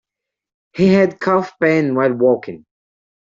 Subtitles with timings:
[0.73, 2.65] He had calf pain while walking.